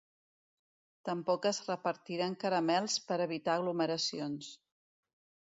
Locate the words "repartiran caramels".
1.67-2.97